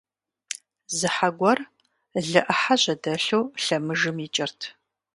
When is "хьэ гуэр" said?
1.15-1.59